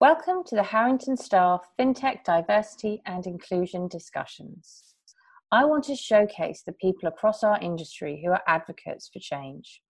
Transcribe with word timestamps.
Welcome 0.00 0.42
to 0.46 0.56
the 0.56 0.64
Harrington 0.64 1.16
Starr 1.16 1.60
FinTech 1.78 2.24
Diversity 2.24 3.00
and 3.06 3.24
Inclusion 3.28 3.86
discussions. 3.86 4.96
I 5.52 5.64
want 5.66 5.84
to 5.84 5.94
showcase 5.94 6.64
the 6.66 6.72
people 6.72 7.08
across 7.08 7.44
our 7.44 7.60
industry 7.60 8.20
who 8.22 8.32
are 8.32 8.42
advocates 8.48 9.08
for 9.10 9.20
change. 9.20 9.80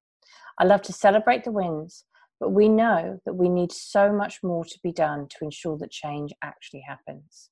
I 0.58 0.64
love 0.64 0.82
to 0.82 0.92
celebrate 0.92 1.42
the 1.42 1.52
wins, 1.52 2.04
but 2.38 2.52
we 2.52 2.68
know 2.68 3.18
that 3.24 3.32
we 3.32 3.48
need 3.48 3.72
so 3.72 4.12
much 4.12 4.42
more 4.42 4.66
to 4.66 4.78
be 4.82 4.92
done 4.92 5.26
to 5.30 5.36
ensure 5.40 5.78
that 5.78 5.90
change 5.90 6.34
actually 6.42 6.84
happens. 6.86 7.48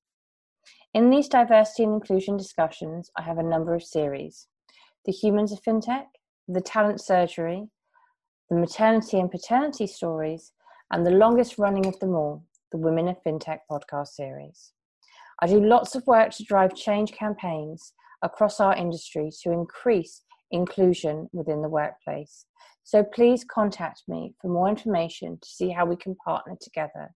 In 0.93 1.09
these 1.09 1.27
diversity 1.27 1.85
and 1.85 1.93
inclusion 1.93 2.37
discussions, 2.37 3.09
I 3.17 3.23
have 3.23 3.39
a 3.39 3.43
number 3.43 3.73
of 3.73 3.81
series 3.81 4.47
The 5.05 5.11
Humans 5.11 5.53
of 5.53 5.63
FinTech, 5.63 6.05
The 6.47 6.61
Talent 6.61 7.01
Surgery, 7.01 7.69
The 8.51 8.57
Maternity 8.57 9.19
and 9.19 9.31
Paternity 9.31 9.87
Stories, 9.87 10.51
and 10.93 11.05
the 11.05 11.11
longest 11.11 11.57
running 11.57 11.87
of 11.87 11.99
them 11.99 12.13
all, 12.13 12.45
the 12.71 12.77
Women 12.77 13.07
of 13.07 13.17
FinTech 13.25 13.61
podcast 13.69 14.09
series. 14.09 14.73
I 15.41 15.47
do 15.47 15.59
lots 15.59 15.95
of 15.95 16.05
work 16.05 16.29
to 16.33 16.43
drive 16.43 16.75
change 16.75 17.13
campaigns 17.13 17.93
across 18.21 18.59
our 18.59 18.75
industry 18.75 19.31
to 19.41 19.51
increase 19.51 20.21
inclusion 20.51 21.29
within 21.33 21.63
the 21.63 21.67
workplace. 21.67 22.45
So 22.83 23.03
please 23.03 23.43
contact 23.43 24.03
me 24.07 24.35
for 24.39 24.49
more 24.49 24.69
information 24.69 25.39
to 25.41 25.49
see 25.49 25.71
how 25.71 25.87
we 25.87 25.95
can 25.95 26.13
partner 26.23 26.53
together. 26.61 27.09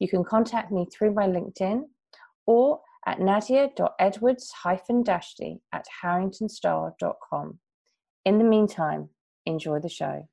You 0.00 0.08
can 0.08 0.22
contact 0.22 0.70
me 0.70 0.86
through 0.92 1.14
my 1.14 1.26
LinkedIn 1.26 1.84
or 2.46 2.82
at 3.06 3.20
nadia.edwards-dashti 3.20 5.60
at 5.72 5.86
harringtonstarr.com. 6.04 7.58
In 8.26 8.36
the 8.36 8.44
meantime, 8.44 9.08
enjoy 9.46 9.80
the 9.80 9.88
show. 9.88 10.28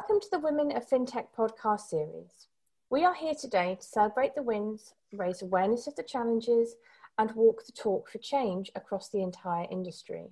Welcome 0.00 0.20
to 0.20 0.30
the 0.30 0.38
Women 0.38 0.74
of 0.74 0.88
FinTech 0.88 1.26
podcast 1.36 1.80
series. 1.80 2.48
We 2.88 3.04
are 3.04 3.12
here 3.12 3.34
today 3.34 3.76
to 3.78 3.86
celebrate 3.86 4.34
the 4.34 4.42
wins, 4.42 4.94
raise 5.12 5.42
awareness 5.42 5.86
of 5.86 5.94
the 5.94 6.02
challenges, 6.02 6.76
and 7.18 7.30
walk 7.32 7.66
the 7.66 7.72
talk 7.72 8.08
for 8.08 8.16
change 8.16 8.70
across 8.74 9.10
the 9.10 9.22
entire 9.22 9.66
industry. 9.70 10.30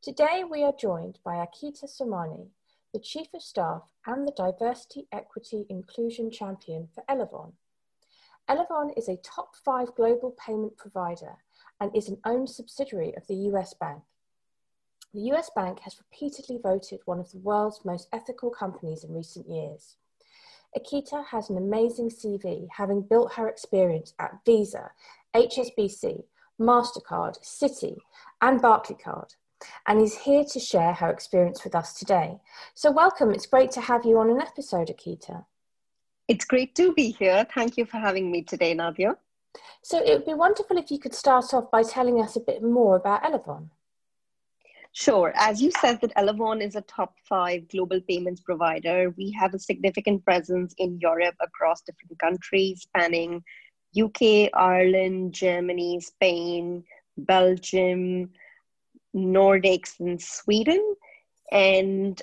Today, 0.00 0.44
we 0.48 0.62
are 0.62 0.72
joined 0.78 1.18
by 1.24 1.34
Akita 1.34 1.86
Somani, 1.86 2.46
the 2.94 3.00
Chief 3.00 3.26
of 3.34 3.42
Staff 3.42 3.90
and 4.06 4.24
the 4.24 4.30
Diversity, 4.30 5.08
Equity, 5.10 5.66
Inclusion 5.68 6.30
Champion 6.30 6.86
for 6.94 7.02
Elavon. 7.10 7.54
Elavon 8.48 8.96
is 8.96 9.08
a 9.08 9.16
top 9.16 9.56
five 9.56 9.96
global 9.96 10.30
payment 10.38 10.76
provider 10.76 11.38
and 11.80 11.90
is 11.92 12.08
an 12.08 12.18
owned 12.24 12.50
subsidiary 12.50 13.16
of 13.16 13.26
the 13.26 13.50
US 13.50 13.74
Bank. 13.74 14.04
The 15.14 15.32
US 15.32 15.50
Bank 15.54 15.80
has 15.80 15.98
repeatedly 15.98 16.58
voted 16.62 17.00
one 17.04 17.20
of 17.20 17.30
the 17.30 17.38
world's 17.38 17.84
most 17.84 18.08
ethical 18.12 18.50
companies 18.50 19.04
in 19.04 19.14
recent 19.14 19.48
years. 19.48 19.96
Akita 20.76 21.24
has 21.26 21.48
an 21.48 21.56
amazing 21.56 22.10
CV, 22.10 22.68
having 22.76 23.00
built 23.00 23.34
her 23.34 23.48
experience 23.48 24.12
at 24.18 24.38
Visa, 24.44 24.90
HSBC, 25.34 26.24
MasterCard, 26.60 27.40
Citi, 27.42 27.96
and 28.42 28.60
Barclaycard, 28.60 29.36
and 29.86 30.00
is 30.00 30.18
here 30.18 30.44
to 30.44 30.60
share 30.60 30.92
her 30.92 31.10
experience 31.10 31.64
with 31.64 31.74
us 31.74 31.94
today. 31.94 32.38
So, 32.74 32.90
welcome. 32.90 33.30
It's 33.30 33.46
great 33.46 33.70
to 33.72 33.80
have 33.80 34.04
you 34.04 34.18
on 34.18 34.30
an 34.30 34.40
episode, 34.40 34.88
Akita. 34.88 35.46
It's 36.28 36.44
great 36.44 36.74
to 36.74 36.92
be 36.92 37.10
here. 37.10 37.46
Thank 37.54 37.76
you 37.76 37.86
for 37.86 37.98
having 37.98 38.30
me 38.30 38.42
today, 38.42 38.74
Nadia. 38.74 39.16
So, 39.82 39.98
it 39.98 40.12
would 40.12 40.26
be 40.26 40.34
wonderful 40.34 40.76
if 40.76 40.90
you 40.90 40.98
could 40.98 41.14
start 41.14 41.54
off 41.54 41.70
by 41.70 41.82
telling 41.82 42.20
us 42.20 42.36
a 42.36 42.40
bit 42.40 42.62
more 42.62 42.96
about 42.96 43.22
Elavon. 43.22 43.70
Sure. 44.98 45.30
As 45.36 45.60
you 45.60 45.70
said, 45.72 46.00
that 46.00 46.14
Elavon 46.14 46.64
is 46.66 46.74
a 46.74 46.80
top 46.80 47.16
five 47.28 47.68
global 47.68 48.00
payments 48.00 48.40
provider. 48.40 49.12
We 49.18 49.30
have 49.32 49.52
a 49.52 49.58
significant 49.58 50.24
presence 50.24 50.74
in 50.78 50.98
Europe 51.00 51.34
across 51.38 51.82
different 51.82 52.18
countries, 52.18 52.80
spanning 52.80 53.44
UK, 53.94 54.48
Ireland, 54.54 55.34
Germany, 55.34 56.00
Spain, 56.00 56.82
Belgium, 57.18 58.30
Nordics, 59.14 60.00
and 60.00 60.18
Sweden. 60.18 60.96
And 61.52 62.22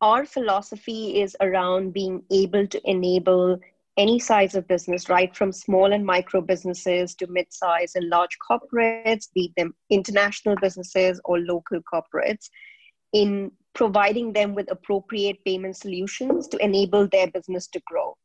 our 0.00 0.24
philosophy 0.24 1.20
is 1.20 1.36
around 1.40 1.92
being 1.92 2.22
able 2.30 2.68
to 2.68 2.80
enable 2.88 3.58
any 3.96 4.18
size 4.18 4.54
of 4.54 4.66
business, 4.68 5.08
right 5.08 5.34
from 5.36 5.52
small 5.52 5.92
and 5.92 6.04
micro 6.04 6.40
businesses 6.40 7.14
to 7.16 7.26
mid-size 7.26 7.92
and 7.94 8.08
large 8.08 8.38
corporates, 8.50 9.28
be 9.34 9.52
them 9.56 9.74
international 9.90 10.56
businesses 10.60 11.20
or 11.24 11.38
local 11.38 11.80
corporates, 11.92 12.48
in 13.12 13.50
providing 13.74 14.32
them 14.32 14.54
with 14.54 14.70
appropriate 14.70 15.44
payment 15.44 15.76
solutions 15.76 16.48
to 16.48 16.56
enable 16.58 17.06
their 17.08 17.26
business 17.30 17.66
to 17.68 17.80
grow. 17.86 18.16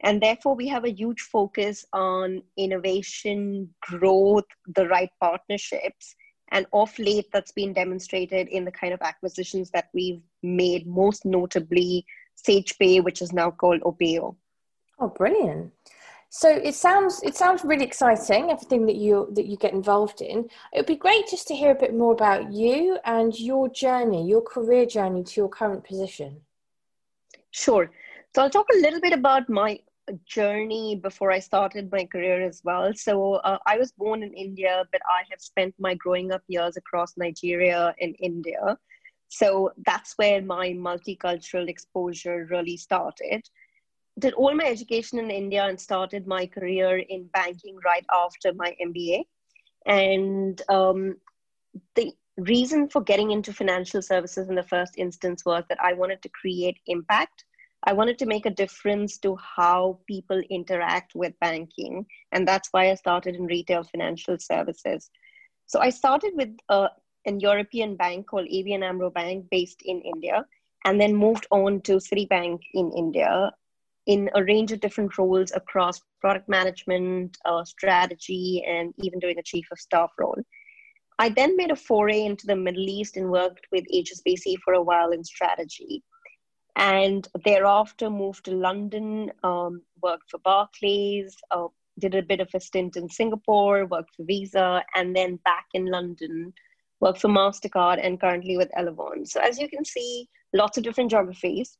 And 0.00 0.20
therefore, 0.22 0.54
we 0.54 0.68
have 0.68 0.84
a 0.84 0.92
huge 0.92 1.22
focus 1.22 1.84
on 1.92 2.42
innovation, 2.56 3.68
growth, 3.82 4.44
the 4.76 4.86
right 4.86 5.10
partnerships. 5.20 6.14
And 6.52 6.66
off 6.70 6.98
late, 6.98 7.26
that's 7.32 7.52
been 7.52 7.72
demonstrated 7.72 8.48
in 8.48 8.64
the 8.64 8.72
kind 8.72 8.94
of 8.94 9.02
acquisitions 9.02 9.70
that 9.72 9.88
we've 9.92 10.22
made, 10.42 10.86
most 10.86 11.24
notably 11.24 12.06
SagePay, 12.48 13.02
which 13.02 13.20
is 13.20 13.32
now 13.32 13.50
called 13.50 13.80
Opayo. 13.80 14.36
Oh, 14.98 15.08
brilliant! 15.08 15.72
So 16.30 16.50
it 16.50 16.74
sounds 16.74 17.22
it 17.22 17.36
sounds 17.36 17.64
really 17.64 17.84
exciting. 17.84 18.50
Everything 18.50 18.86
that 18.86 18.96
you 18.96 19.28
that 19.32 19.46
you 19.46 19.56
get 19.56 19.72
involved 19.72 20.20
in. 20.20 20.48
It 20.72 20.76
would 20.76 20.86
be 20.86 20.96
great 20.96 21.28
just 21.28 21.48
to 21.48 21.54
hear 21.54 21.70
a 21.70 21.74
bit 21.74 21.94
more 21.94 22.12
about 22.12 22.52
you 22.52 22.98
and 23.04 23.38
your 23.38 23.68
journey, 23.68 24.28
your 24.28 24.42
career 24.42 24.86
journey 24.86 25.24
to 25.24 25.40
your 25.40 25.48
current 25.48 25.84
position. 25.84 26.40
Sure. 27.50 27.90
So 28.34 28.42
I'll 28.42 28.50
talk 28.50 28.66
a 28.74 28.80
little 28.80 29.00
bit 29.00 29.14
about 29.14 29.48
my 29.48 29.80
journey 30.26 30.96
before 30.96 31.30
I 31.30 31.38
started 31.38 31.90
my 31.90 32.04
career 32.04 32.46
as 32.46 32.60
well. 32.64 32.92
So 32.94 33.34
uh, 33.34 33.58
I 33.66 33.78
was 33.78 33.92
born 33.92 34.22
in 34.22 34.32
India, 34.34 34.84
but 34.92 35.00
I 35.06 35.22
have 35.30 35.40
spent 35.40 35.74
my 35.78 35.94
growing 35.94 36.32
up 36.32 36.42
years 36.48 36.76
across 36.76 37.16
Nigeria 37.16 37.94
and 38.00 38.14
India. 38.18 38.76
So 39.28 39.72
that's 39.86 40.14
where 40.16 40.42
my 40.42 40.70
multicultural 40.70 41.68
exposure 41.68 42.46
really 42.50 42.76
started 42.76 43.48
did 44.18 44.34
all 44.34 44.54
my 44.54 44.64
education 44.64 45.18
in 45.18 45.30
India 45.30 45.64
and 45.64 45.80
started 45.80 46.26
my 46.26 46.46
career 46.46 46.98
in 46.98 47.26
banking 47.28 47.78
right 47.84 48.04
after 48.12 48.52
my 48.54 48.74
MBA. 48.84 49.24
And 49.86 50.60
um, 50.68 51.16
the 51.94 52.12
reason 52.36 52.88
for 52.88 53.02
getting 53.02 53.30
into 53.30 53.52
financial 53.52 54.02
services 54.02 54.48
in 54.48 54.54
the 54.54 54.62
first 54.62 54.94
instance 54.96 55.44
was 55.44 55.64
that 55.68 55.80
I 55.80 55.92
wanted 55.92 56.22
to 56.22 56.28
create 56.28 56.78
impact. 56.86 57.44
I 57.84 57.92
wanted 57.92 58.18
to 58.18 58.26
make 58.26 58.46
a 58.46 58.50
difference 58.50 59.18
to 59.18 59.36
how 59.36 60.00
people 60.06 60.40
interact 60.50 61.14
with 61.14 61.38
banking. 61.40 62.06
And 62.32 62.46
that's 62.46 62.68
why 62.72 62.90
I 62.90 62.94
started 62.94 63.36
in 63.36 63.46
retail 63.46 63.84
financial 63.84 64.38
services. 64.38 65.10
So 65.66 65.80
I 65.80 65.90
started 65.90 66.32
with 66.34 66.56
uh, 66.68 66.88
an 67.24 67.40
European 67.40 67.96
bank 67.96 68.26
called 68.26 68.48
ABN 68.48 68.82
AMRO 68.82 69.10
Bank 69.10 69.46
based 69.50 69.82
in 69.84 70.00
India 70.00 70.44
and 70.84 71.00
then 71.00 71.14
moved 71.14 71.46
on 71.50 71.80
to 71.82 71.96
Citibank 71.96 72.60
in 72.74 72.92
India 72.96 73.52
in 74.08 74.30
a 74.34 74.42
range 74.42 74.72
of 74.72 74.80
different 74.80 75.16
roles 75.18 75.52
across 75.54 76.00
product 76.20 76.48
management, 76.48 77.36
uh, 77.44 77.62
strategy, 77.62 78.64
and 78.66 78.94
even 78.98 79.18
doing 79.18 79.38
a 79.38 79.42
chief 79.42 79.66
of 79.70 79.78
staff 79.78 80.10
role. 80.18 80.42
I 81.18 81.28
then 81.28 81.56
made 81.56 81.70
a 81.70 81.76
foray 81.76 82.24
into 82.24 82.46
the 82.46 82.56
Middle 82.56 82.88
East 82.88 83.18
and 83.18 83.30
worked 83.30 83.66
with 83.70 83.84
HSBC 83.94 84.56
for 84.64 84.72
a 84.72 84.82
while 84.82 85.10
in 85.10 85.22
strategy. 85.22 86.02
And 86.74 87.28
thereafter 87.44 88.08
moved 88.08 88.46
to 88.46 88.52
London, 88.52 89.30
um, 89.44 89.82
worked 90.02 90.30
for 90.30 90.38
Barclays, 90.38 91.36
uh, 91.50 91.66
did 91.98 92.14
a 92.14 92.22
bit 92.22 92.40
of 92.40 92.48
a 92.54 92.60
stint 92.60 92.96
in 92.96 93.10
Singapore, 93.10 93.84
worked 93.84 94.14
for 94.16 94.24
Visa, 94.24 94.82
and 94.94 95.14
then 95.14 95.36
back 95.44 95.66
in 95.74 95.84
London, 95.84 96.54
worked 97.00 97.20
for 97.20 97.28
MasterCard 97.28 97.98
and 98.02 98.18
currently 98.18 98.56
with 98.56 98.70
Elavon. 98.78 99.28
So 99.28 99.40
as 99.40 99.58
you 99.58 99.68
can 99.68 99.84
see, 99.84 100.28
lots 100.54 100.78
of 100.78 100.84
different 100.84 101.10
geographies 101.10 101.76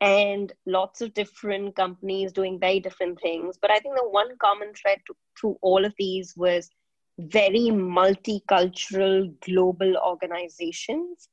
and 0.00 0.52
lots 0.66 1.00
of 1.00 1.14
different 1.14 1.76
companies 1.76 2.32
doing 2.32 2.58
very 2.58 2.80
different 2.80 3.20
things. 3.20 3.56
But 3.60 3.70
I 3.70 3.78
think 3.78 3.94
the 3.94 4.08
one 4.08 4.36
common 4.38 4.72
thread 4.74 5.00
to, 5.06 5.14
through 5.38 5.58
all 5.62 5.84
of 5.84 5.94
these 5.98 6.34
was 6.36 6.70
very 7.18 7.70
multicultural 7.70 9.32
global 9.40 9.96
organizations 9.98 11.28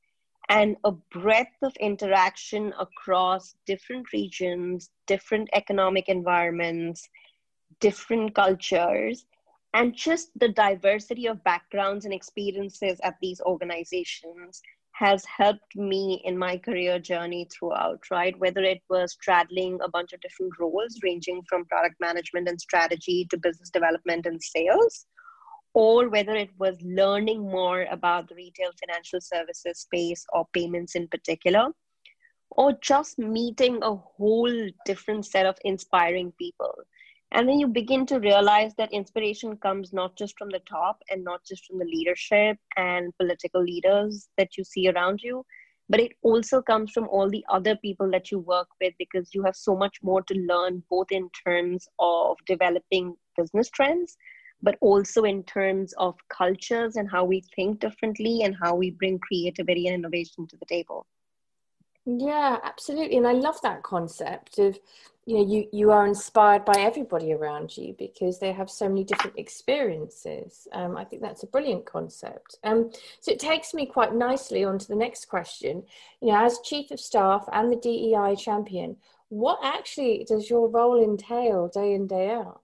and 0.49 0.75
a 0.83 0.91
breadth 0.91 1.55
of 1.61 1.75
interaction 1.79 2.73
across 2.79 3.55
different 3.65 4.11
regions, 4.11 4.89
different 5.05 5.49
economic 5.53 6.09
environments, 6.09 7.07
different 7.79 8.33
cultures, 8.33 9.25
and 9.73 9.95
just 9.95 10.31
the 10.39 10.49
diversity 10.49 11.27
of 11.27 11.43
backgrounds 11.43 12.05
and 12.05 12.13
experiences 12.13 12.99
at 13.03 13.15
these 13.21 13.39
organizations 13.41 14.61
has 14.99 15.23
helped 15.23 15.77
me 15.77 16.21
in 16.25 16.37
my 16.37 16.57
career 16.57 16.99
journey 16.99 17.47
throughout, 17.49 18.01
right? 18.11 18.37
Whether 18.37 18.63
it 18.63 18.81
was 18.89 19.13
straddling 19.13 19.79
a 19.81 19.89
bunch 19.89 20.11
of 20.11 20.19
different 20.19 20.59
roles, 20.59 20.99
ranging 21.01 21.41
from 21.47 21.63
product 21.67 21.95
management 22.01 22.49
and 22.49 22.59
strategy 22.59 23.25
to 23.29 23.37
business 23.37 23.69
development 23.69 24.25
and 24.25 24.43
sales, 24.43 25.05
or 25.73 26.09
whether 26.09 26.35
it 26.35 26.49
was 26.59 26.75
learning 26.81 27.39
more 27.39 27.83
about 27.91 28.27
the 28.27 28.35
retail 28.35 28.71
financial 28.81 29.21
services 29.21 29.79
space 29.79 30.25
or 30.33 30.45
payments 30.51 30.95
in 30.95 31.07
particular, 31.07 31.69
or 32.51 32.73
just 32.81 33.17
meeting 33.19 33.79
a 33.81 33.95
whole 33.95 34.69
different 34.85 35.25
set 35.25 35.45
of 35.45 35.55
inspiring 35.63 36.33
people. 36.37 36.73
And 37.31 37.47
then 37.47 37.59
you 37.59 37.67
begin 37.67 38.05
to 38.07 38.19
realize 38.19 38.73
that 38.75 38.91
inspiration 38.91 39.55
comes 39.57 39.93
not 39.93 40.17
just 40.17 40.37
from 40.37 40.49
the 40.49 40.61
top 40.67 41.01
and 41.09 41.23
not 41.23 41.43
just 41.45 41.65
from 41.65 41.77
the 41.77 41.85
leadership 41.85 42.57
and 42.75 43.15
political 43.17 43.63
leaders 43.63 44.29
that 44.37 44.57
you 44.57 44.63
see 44.63 44.89
around 44.89 45.21
you, 45.21 45.45
but 45.89 45.99
it 45.99 46.13
also 46.23 46.61
comes 46.61 46.91
from 46.91 47.07
all 47.07 47.29
the 47.29 47.43
other 47.49 47.75
people 47.75 48.09
that 48.11 48.31
you 48.31 48.39
work 48.39 48.67
with 48.81 48.93
because 48.97 49.29
you 49.33 49.43
have 49.43 49.55
so 49.55 49.75
much 49.75 49.97
more 50.01 50.21
to 50.23 50.33
learn, 50.35 50.83
both 50.89 51.11
in 51.11 51.29
terms 51.45 51.87
of 51.99 52.37
developing 52.47 53.15
business 53.37 53.69
trends, 53.69 54.17
but 54.61 54.77
also 54.81 55.23
in 55.23 55.43
terms 55.43 55.93
of 55.97 56.15
cultures 56.29 56.95
and 56.95 57.09
how 57.09 57.23
we 57.23 57.43
think 57.55 57.79
differently 57.79 58.41
and 58.43 58.55
how 58.61 58.75
we 58.75 58.91
bring 58.91 59.19
creativity 59.19 59.87
and 59.87 59.95
innovation 59.95 60.47
to 60.47 60.57
the 60.57 60.65
table. 60.65 61.05
Yeah, 62.05 62.57
absolutely. 62.63 63.17
And 63.17 63.27
I 63.27 63.33
love 63.33 63.61
that 63.61 63.83
concept 63.83 64.57
of, 64.57 64.79
you 65.29 65.35
know, 65.35 65.45
you, 65.45 65.67
you 65.71 65.91
are 65.91 66.07
inspired 66.07 66.65
by 66.65 66.73
everybody 66.79 67.33
around 67.33 67.77
you 67.77 67.95
because 67.99 68.39
they 68.39 68.51
have 68.51 68.67
so 68.67 68.89
many 68.89 69.03
different 69.03 69.37
experiences. 69.37 70.67
Um, 70.73 70.97
I 70.97 71.03
think 71.03 71.21
that's 71.21 71.43
a 71.43 71.47
brilliant 71.47 71.85
concept. 71.85 72.57
Um, 72.63 72.89
so 73.19 73.31
it 73.31 73.39
takes 73.39 73.71
me 73.75 73.85
quite 73.85 74.15
nicely 74.15 74.63
on 74.63 74.79
to 74.79 74.87
the 74.87 74.95
next 74.95 75.25
question. 75.25 75.83
You 76.19 76.29
know, 76.29 76.43
as 76.43 76.57
chief 76.63 76.89
of 76.89 76.99
staff 76.99 77.47
and 77.53 77.71
the 77.71 77.75
DEI 77.75 78.37
champion, 78.37 78.97
what 79.27 79.59
actually 79.61 80.25
does 80.27 80.49
your 80.49 80.67
role 80.67 80.99
entail 80.99 81.67
day 81.67 81.93
in, 81.93 82.07
day 82.07 82.31
out? 82.31 82.61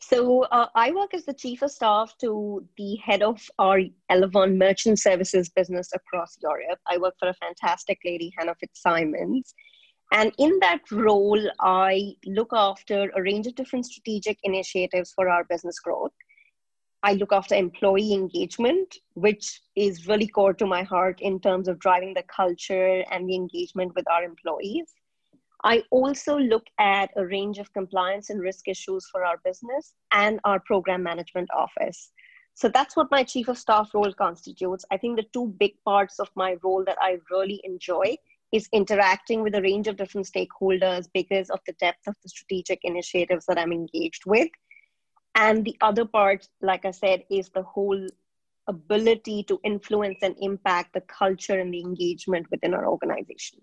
So 0.00 0.44
uh, 0.44 0.68
I 0.74 0.92
work 0.92 1.12
as 1.12 1.26
the 1.26 1.34
chief 1.34 1.60
of 1.60 1.70
staff 1.70 2.16
to 2.22 2.66
the 2.78 2.96
head 2.96 3.22
of 3.22 3.38
our 3.58 3.80
Elavon 4.10 4.56
merchant 4.56 4.98
services 4.98 5.50
business 5.50 5.90
across 5.92 6.38
Europe. 6.40 6.78
I 6.86 6.96
work 6.96 7.16
for 7.18 7.28
a 7.28 7.34
fantastic 7.34 7.98
lady, 8.02 8.32
Hannah 8.38 8.54
Fitzsimons. 8.54 9.52
And 10.12 10.32
in 10.38 10.58
that 10.60 10.90
role, 10.90 11.40
I 11.60 12.14
look 12.24 12.50
after 12.52 13.10
a 13.14 13.22
range 13.22 13.46
of 13.46 13.54
different 13.54 13.86
strategic 13.86 14.38
initiatives 14.44 15.12
for 15.12 15.28
our 15.28 15.44
business 15.44 15.80
growth. 15.80 16.12
I 17.02 17.14
look 17.14 17.32
after 17.32 17.54
employee 17.54 18.14
engagement, 18.14 18.98
which 19.14 19.60
is 19.74 20.06
really 20.06 20.26
core 20.26 20.54
to 20.54 20.66
my 20.66 20.82
heart 20.82 21.20
in 21.20 21.40
terms 21.40 21.68
of 21.68 21.78
driving 21.78 22.14
the 22.14 22.24
culture 22.24 23.04
and 23.10 23.28
the 23.28 23.34
engagement 23.34 23.94
with 23.94 24.08
our 24.10 24.24
employees. 24.24 24.94
I 25.64 25.82
also 25.90 26.38
look 26.38 26.66
at 26.78 27.10
a 27.16 27.26
range 27.26 27.58
of 27.58 27.72
compliance 27.72 28.30
and 28.30 28.40
risk 28.40 28.68
issues 28.68 29.08
for 29.10 29.24
our 29.24 29.38
business 29.44 29.94
and 30.12 30.38
our 30.44 30.60
program 30.60 31.02
management 31.02 31.48
office. 31.54 32.12
So 32.54 32.68
that's 32.68 32.96
what 32.96 33.10
my 33.10 33.22
chief 33.22 33.48
of 33.48 33.58
staff 33.58 33.90
role 33.92 34.12
constitutes. 34.12 34.84
I 34.90 34.96
think 34.96 35.16
the 35.16 35.26
two 35.32 35.48
big 35.58 35.72
parts 35.84 36.18
of 36.18 36.30
my 36.36 36.56
role 36.62 36.84
that 36.84 36.96
I 37.00 37.18
really 37.30 37.60
enjoy 37.64 38.16
is 38.56 38.68
interacting 38.72 39.42
with 39.42 39.54
a 39.54 39.62
range 39.62 39.86
of 39.86 39.96
different 39.96 40.26
stakeholders 40.26 41.08
because 41.12 41.50
of 41.50 41.60
the 41.66 41.74
depth 41.74 42.06
of 42.06 42.16
the 42.22 42.28
strategic 42.28 42.80
initiatives 42.82 43.46
that 43.46 43.58
I'm 43.58 43.72
engaged 43.72 44.22
with. 44.26 44.48
And 45.34 45.64
the 45.64 45.76
other 45.80 46.06
part, 46.06 46.48
like 46.62 46.84
I 46.86 46.90
said, 46.90 47.24
is 47.30 47.50
the 47.50 47.62
whole 47.62 48.06
ability 48.66 49.44
to 49.44 49.60
influence 49.62 50.18
and 50.22 50.34
impact 50.40 50.94
the 50.94 51.02
culture 51.02 51.60
and 51.60 51.72
the 51.72 51.82
engagement 51.82 52.46
within 52.50 52.74
our 52.74 52.88
organization. 52.88 53.60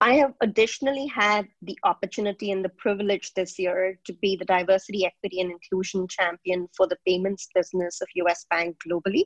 I 0.00 0.14
have 0.14 0.34
additionally 0.40 1.06
had 1.06 1.46
the 1.62 1.78
opportunity 1.84 2.50
and 2.50 2.64
the 2.64 2.68
privilege 2.68 3.32
this 3.34 3.58
year 3.58 3.98
to 4.06 4.12
be 4.12 4.36
the 4.36 4.44
diversity, 4.44 5.06
equity, 5.06 5.40
and 5.40 5.50
inclusion 5.50 6.08
champion 6.08 6.68
for 6.76 6.86
the 6.86 6.98
payments 7.06 7.48
business 7.54 8.00
of 8.00 8.08
US 8.14 8.46
Bank 8.50 8.76
globally. 8.86 9.24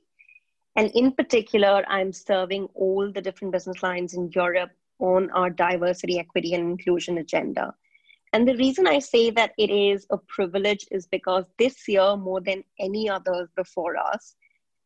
And 0.76 0.90
in 0.94 1.12
particular, 1.12 1.84
I'm 1.88 2.12
serving 2.12 2.68
all 2.74 3.10
the 3.12 3.22
different 3.22 3.52
business 3.52 3.82
lines 3.82 4.14
in 4.14 4.30
Europe 4.32 4.70
on 5.00 5.30
our 5.30 5.50
diversity, 5.50 6.18
equity, 6.18 6.54
and 6.54 6.70
inclusion 6.70 7.18
agenda. 7.18 7.74
And 8.32 8.46
the 8.46 8.56
reason 8.56 8.86
I 8.86 8.98
say 8.98 9.30
that 9.30 9.52
it 9.58 9.70
is 9.70 10.06
a 10.10 10.18
privilege 10.18 10.86
is 10.90 11.06
because 11.06 11.46
this 11.58 11.88
year, 11.88 12.16
more 12.16 12.40
than 12.40 12.62
any 12.78 13.08
others 13.08 13.48
before 13.56 13.96
us, 13.96 14.36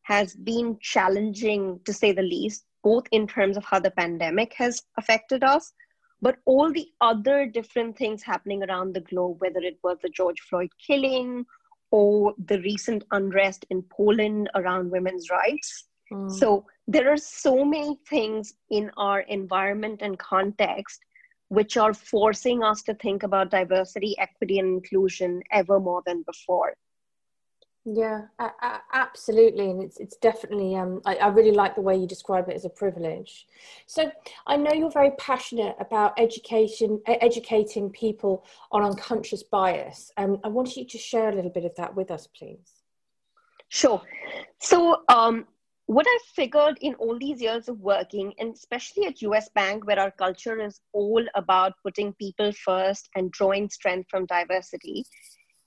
has 0.03 0.35
been 0.35 0.77
challenging 0.81 1.79
to 1.85 1.93
say 1.93 2.11
the 2.11 2.21
least 2.21 2.65
both 2.83 3.05
in 3.11 3.27
terms 3.27 3.57
of 3.57 3.63
how 3.63 3.79
the 3.79 3.91
pandemic 3.91 4.53
has 4.53 4.83
affected 4.97 5.43
us, 5.43 5.73
but 6.21 6.37
all 6.45 6.71
the 6.71 6.87
other 7.01 7.45
different 7.45 7.97
things 7.97 8.21
happening 8.21 8.63
around 8.63 8.93
the 8.93 9.01
globe, 9.01 9.37
whether 9.39 9.59
it 9.59 9.77
was 9.83 9.97
the 10.01 10.09
George 10.09 10.39
Floyd 10.41 10.69
killing 10.85 11.45
or 11.93 12.33
the 12.47 12.59
recent 12.61 13.03
unrest 13.11 13.67
in 13.69 13.83
Poland 13.83 14.49
around 14.55 14.89
women's 14.89 15.29
rights. 15.29 15.85
Mm. 16.11 16.31
So 16.31 16.65
there 16.87 17.13
are 17.13 17.17
so 17.17 17.63
many 17.63 17.99
things 18.09 18.55
in 18.71 18.89
our 18.97 19.19
environment 19.19 20.01
and 20.01 20.17
context 20.17 20.99
which 21.49 21.77
are 21.77 21.93
forcing 21.93 22.63
us 22.63 22.81
to 22.81 22.95
think 22.95 23.21
about 23.21 23.51
diversity, 23.51 24.15
equity, 24.17 24.57
and 24.57 24.69
inclusion 24.69 25.43
ever 25.51 25.79
more 25.79 26.01
than 26.07 26.23
before. 26.23 26.73
Yeah, 27.85 28.21
absolutely, 28.93 29.69
and 29.69 29.83
it's 29.83 29.97
it's 29.97 30.15
definitely. 30.15 30.75
Um, 30.75 31.01
I, 31.05 31.15
I 31.15 31.27
really 31.27 31.51
like 31.51 31.75
the 31.75 31.81
way 31.81 31.97
you 31.97 32.07
describe 32.07 32.47
it 32.47 32.55
as 32.55 32.63
a 32.63 32.69
privilege. 32.69 33.45
So 33.87 34.09
I 34.47 34.55
know 34.55 34.71
you're 34.71 34.89
very 34.89 35.11
passionate 35.19 35.75
about 35.81 36.17
education, 36.17 37.01
educating 37.05 37.89
people 37.89 38.45
on 38.71 38.83
unconscious 38.83 39.43
bias. 39.43 40.11
Um, 40.15 40.39
I 40.45 40.47
want 40.47 40.77
you 40.77 40.85
to 40.85 40.97
share 40.97 41.29
a 41.29 41.35
little 41.35 41.51
bit 41.51 41.65
of 41.65 41.75
that 41.75 41.93
with 41.93 42.09
us, 42.09 42.25
please. 42.27 42.83
Sure. 43.67 44.01
So 44.59 45.01
um, 45.09 45.45
what 45.87 46.05
I 46.07 46.19
figured 46.35 46.77
in 46.79 46.93
all 46.95 47.19
these 47.19 47.41
years 47.41 47.67
of 47.67 47.79
working, 47.79 48.33
and 48.39 48.53
especially 48.53 49.07
at 49.07 49.21
US 49.23 49.49
Bank, 49.55 49.85
where 49.85 49.99
our 49.99 50.11
culture 50.11 50.61
is 50.61 50.79
all 50.93 51.25
about 51.35 51.73
putting 51.83 52.13
people 52.13 52.53
first 52.53 53.09
and 53.15 53.29
drawing 53.31 53.69
strength 53.69 54.07
from 54.09 54.25
diversity, 54.25 55.03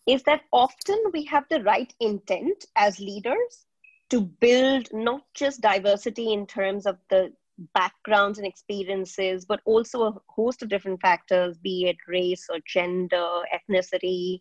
is 0.07 0.23
that 0.25 0.43
often 0.53 0.99
we 1.13 1.25
have 1.25 1.45
the 1.51 1.63
right 1.63 1.93
intent 2.01 2.65
as 2.77 3.01
leaders 3.01 3.67
to 4.11 4.21
build 4.21 4.89
not 4.93 5.23
just 5.35 5.61
diversity 5.61 6.33
in 6.33 6.47
terms 6.47 6.87
of 6.87 6.97
the 7.11 7.33
backgrounds 7.75 8.39
and 8.39 8.47
experiences, 8.47 9.45
but 9.45 9.61
also 9.65 10.03
a 10.05 10.15
host 10.29 10.63
of 10.63 10.69
different 10.69 11.01
factors, 11.01 11.57
be 11.59 11.87
it 11.89 11.97
race 12.07 12.47
or 12.51 12.59
gender, 12.67 13.43
ethnicity, 13.53 14.41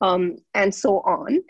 um, 0.00 0.36
and 0.54 0.74
so 0.74 1.00
on 1.00 1.42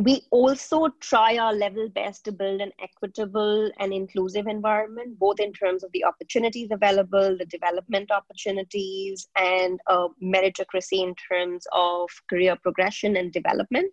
we 0.00 0.22
also 0.30 0.88
try 1.00 1.36
our 1.36 1.52
level 1.52 1.86
best 1.90 2.24
to 2.24 2.32
build 2.32 2.62
an 2.62 2.72
equitable 2.82 3.70
and 3.78 3.92
inclusive 3.92 4.46
environment, 4.46 5.18
both 5.18 5.38
in 5.38 5.52
terms 5.52 5.84
of 5.84 5.92
the 5.92 6.04
opportunities 6.04 6.68
available, 6.70 7.36
the 7.36 7.44
development 7.44 8.10
opportunities, 8.10 9.28
and 9.36 9.78
uh, 9.88 10.08
meritocracy 10.22 11.02
in 11.02 11.14
terms 11.30 11.66
of 11.72 12.08
career 12.30 12.56
progression 12.62 13.16
and 13.16 13.30
development. 13.30 13.92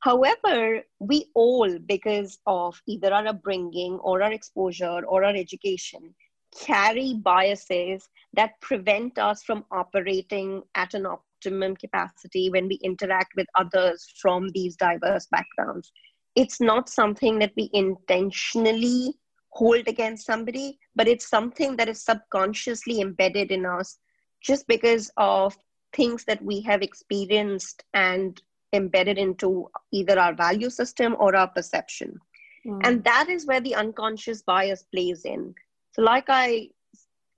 However, 0.00 0.82
we 1.00 1.30
all, 1.34 1.78
because 1.78 2.38
of 2.46 2.78
either 2.86 3.10
our 3.14 3.26
upbringing 3.28 3.94
or 4.02 4.22
our 4.22 4.32
exposure 4.32 5.06
or 5.06 5.24
our 5.24 5.34
education, 5.34 6.14
carry 6.60 7.14
biases 7.14 8.10
that 8.34 8.60
prevent 8.60 9.18
us 9.18 9.42
from 9.42 9.64
operating 9.70 10.62
at 10.74 10.92
an 10.92 11.06
optimum 11.44 11.76
capacity 11.76 12.50
when 12.50 12.68
we 12.68 12.76
interact 12.76 13.32
with 13.36 13.46
others 13.58 14.12
from 14.20 14.48
these 14.50 14.76
diverse 14.76 15.26
backgrounds. 15.30 15.92
It's 16.34 16.60
not 16.60 16.88
something 16.88 17.38
that 17.38 17.52
we 17.56 17.70
intentionally 17.72 19.14
hold 19.50 19.86
against 19.86 20.26
somebody, 20.26 20.78
but 20.96 21.06
it's 21.06 21.28
something 21.28 21.76
that 21.76 21.88
is 21.88 22.02
subconsciously 22.02 23.00
embedded 23.00 23.50
in 23.52 23.66
us 23.66 23.98
just 24.40 24.66
because 24.66 25.10
of 25.16 25.56
things 25.94 26.24
that 26.24 26.42
we 26.42 26.60
have 26.62 26.82
experienced 26.82 27.84
and 27.94 28.42
embedded 28.72 29.16
into 29.16 29.68
either 29.92 30.18
our 30.18 30.34
value 30.34 30.70
system 30.70 31.14
or 31.20 31.36
our 31.36 31.48
perception. 31.48 32.18
Mm. 32.66 32.80
And 32.84 33.04
that 33.04 33.28
is 33.28 33.46
where 33.46 33.60
the 33.60 33.76
unconscious 33.76 34.42
bias 34.42 34.82
plays 34.92 35.24
in. 35.24 35.54
So, 35.92 36.02
like 36.02 36.24
I 36.28 36.70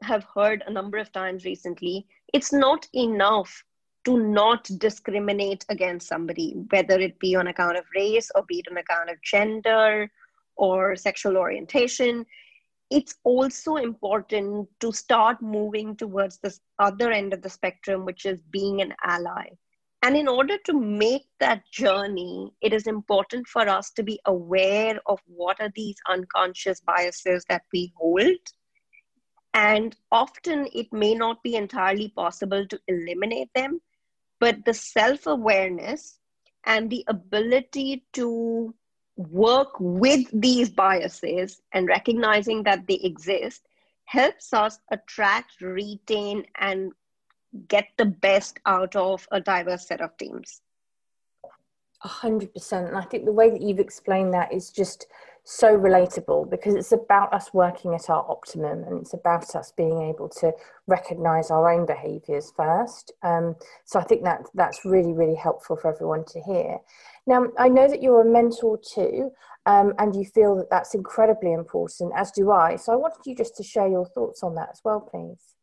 have 0.02 0.24
heard 0.34 0.64
a 0.66 0.72
number 0.72 0.96
of 0.96 1.12
times 1.12 1.44
recently, 1.44 2.06
it's 2.32 2.52
not 2.52 2.86
enough 2.94 3.62
to 4.06 4.18
not 4.18 4.70
discriminate 4.78 5.66
against 5.68 6.06
somebody, 6.08 6.54
whether 6.70 6.98
it 6.98 7.18
be 7.18 7.34
on 7.34 7.48
account 7.48 7.76
of 7.76 7.84
race 7.94 8.30
or 8.36 8.44
be 8.44 8.60
it 8.60 8.70
on 8.70 8.78
account 8.78 9.10
of 9.10 9.20
gender 9.22 10.08
or 10.56 10.94
sexual 10.94 11.36
orientation. 11.36 12.24
It's 12.88 13.16
also 13.24 13.76
important 13.76 14.68
to 14.78 14.92
start 14.92 15.42
moving 15.42 15.96
towards 15.96 16.38
this 16.38 16.60
other 16.78 17.10
end 17.10 17.34
of 17.34 17.42
the 17.42 17.50
spectrum, 17.50 18.04
which 18.04 18.26
is 18.26 18.40
being 18.52 18.80
an 18.80 18.94
ally. 19.02 19.48
And 20.02 20.16
in 20.16 20.28
order 20.28 20.56
to 20.66 20.80
make 20.80 21.26
that 21.40 21.68
journey, 21.72 22.52
it 22.60 22.72
is 22.72 22.86
important 22.86 23.48
for 23.48 23.68
us 23.68 23.90
to 23.94 24.04
be 24.04 24.20
aware 24.26 25.00
of 25.06 25.18
what 25.26 25.60
are 25.60 25.72
these 25.74 25.96
unconscious 26.08 26.80
biases 26.80 27.44
that 27.48 27.62
we 27.72 27.92
hold. 27.96 28.38
And 29.52 29.96
often 30.12 30.68
it 30.72 30.92
may 30.92 31.14
not 31.16 31.42
be 31.42 31.56
entirely 31.56 32.10
possible 32.10 32.64
to 32.68 32.78
eliminate 32.86 33.48
them, 33.52 33.80
but 34.40 34.64
the 34.64 34.74
self 34.74 35.26
awareness 35.26 36.18
and 36.64 36.90
the 36.90 37.04
ability 37.08 38.04
to 38.12 38.74
work 39.16 39.70
with 39.78 40.28
these 40.32 40.68
biases 40.68 41.62
and 41.72 41.88
recognizing 41.88 42.62
that 42.64 42.86
they 42.86 42.96
exist 43.02 43.62
helps 44.04 44.52
us 44.52 44.78
attract, 44.90 45.60
retain, 45.60 46.44
and 46.58 46.92
get 47.68 47.88
the 47.96 48.04
best 48.04 48.60
out 48.66 48.94
of 48.94 49.26
a 49.30 49.40
diverse 49.40 49.86
set 49.86 50.00
of 50.00 50.16
teams. 50.16 50.60
A 52.04 52.08
hundred 52.08 52.52
percent. 52.52 52.88
And 52.88 52.96
I 52.96 53.02
think 53.02 53.24
the 53.24 53.32
way 53.32 53.50
that 53.50 53.62
you've 53.62 53.80
explained 53.80 54.34
that 54.34 54.52
is 54.52 54.70
just 54.70 55.06
so 55.48 55.78
relatable 55.78 56.50
because 56.50 56.74
it's 56.74 56.90
about 56.90 57.32
us 57.32 57.54
working 57.54 57.94
at 57.94 58.10
our 58.10 58.28
optimum 58.28 58.82
and 58.82 59.00
it's 59.00 59.14
about 59.14 59.54
us 59.54 59.72
being 59.76 60.02
able 60.02 60.28
to 60.28 60.52
recognize 60.88 61.52
our 61.52 61.70
own 61.70 61.86
behaviors 61.86 62.52
first. 62.56 63.12
Um, 63.22 63.54
so 63.84 64.00
I 64.00 64.02
think 64.02 64.24
that 64.24 64.40
that's 64.54 64.84
really, 64.84 65.12
really 65.12 65.36
helpful 65.36 65.76
for 65.76 65.94
everyone 65.94 66.24
to 66.32 66.40
hear. 66.40 66.78
Now, 67.28 67.46
I 67.60 67.68
know 67.68 67.88
that 67.88 68.02
you're 68.02 68.22
a 68.22 68.30
mentor 68.30 68.76
too, 68.76 69.30
um, 69.66 69.94
and 70.00 70.16
you 70.16 70.24
feel 70.24 70.56
that 70.56 70.68
that's 70.68 70.94
incredibly 70.94 71.52
important, 71.52 72.12
as 72.16 72.32
do 72.32 72.50
I. 72.50 72.74
So 72.74 72.92
I 72.92 72.96
wanted 72.96 73.24
you 73.24 73.36
just 73.36 73.56
to 73.58 73.62
share 73.62 73.86
your 73.86 74.06
thoughts 74.06 74.42
on 74.42 74.56
that 74.56 74.70
as 74.72 74.80
well, 74.84 75.00
please. 75.00 75.54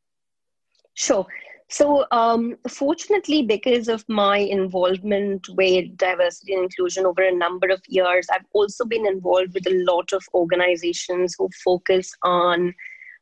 Sure. 0.96 1.26
So, 1.70 2.06
um, 2.12 2.58
fortunately, 2.70 3.42
because 3.42 3.88
of 3.88 4.06
my 4.08 4.38
involvement 4.38 5.48
with 5.50 5.98
diversity 5.98 6.54
and 6.54 6.64
inclusion 6.64 7.06
over 7.06 7.24
a 7.24 7.36
number 7.36 7.68
of 7.70 7.82
years, 7.88 8.28
I've 8.32 8.46
also 8.54 8.86
been 8.86 9.08
involved 9.08 9.54
with 9.56 9.66
a 9.66 9.84
lot 9.84 10.14
of 10.14 10.24
organizations 10.36 11.36
who 11.38 11.50
focus 11.64 12.14
on 12.22 12.76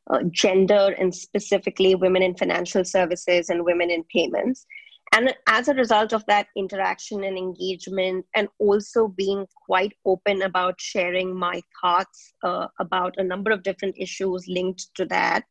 uh, 0.09 0.23
gender 0.31 0.93
and 0.99 1.15
specifically 1.15 1.95
women 1.95 2.23
in 2.23 2.35
financial 2.35 2.83
services 2.83 3.49
and 3.49 3.63
women 3.63 3.89
in 3.89 4.03
payments. 4.13 4.65
And 5.13 5.33
as 5.47 5.67
a 5.67 5.73
result 5.73 6.13
of 6.13 6.25
that 6.25 6.47
interaction 6.55 7.23
and 7.23 7.37
engagement, 7.37 8.25
and 8.35 8.47
also 8.59 9.07
being 9.07 9.45
quite 9.65 9.93
open 10.05 10.41
about 10.41 10.79
sharing 10.79 11.35
my 11.35 11.61
thoughts 11.81 12.33
uh, 12.43 12.67
about 12.79 13.15
a 13.17 13.23
number 13.23 13.51
of 13.51 13.63
different 13.63 13.95
issues 13.97 14.45
linked 14.47 14.93
to 14.95 15.05
that 15.05 15.45